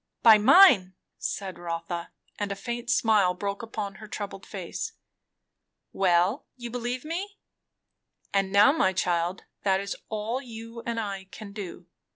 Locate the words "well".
5.93-6.47